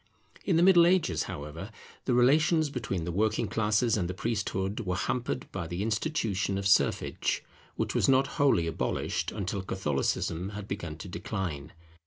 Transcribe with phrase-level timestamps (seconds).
[0.45, 1.69] In the Middle Ages, however,
[2.05, 6.65] the relations between the working classes and the priesthood were hampered by the institution of
[6.67, 7.43] serfage,
[7.75, 11.73] which was not wholly abolished until Catholicism had begun to decline.